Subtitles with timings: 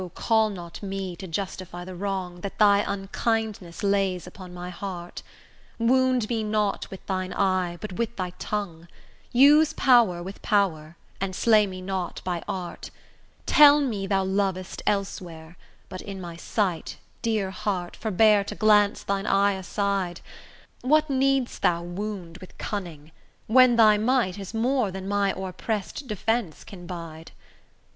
[0.15, 5.21] call not me to justify the wrong That thy unkindness lays upon my heart;
[5.77, 8.87] Wound me not with thine eye, but with thy tongue:
[9.31, 12.89] Use power with power, and slay me not by art,
[13.45, 15.55] Tell me thou lov'st elsewhere;
[15.87, 20.21] but in my sight, Dear heart, forbear to glance thine eye aside:
[20.81, 23.11] What need'st thou wound with cunning,
[23.45, 27.33] when thy might Is more than my o'erpress'd defence can bide?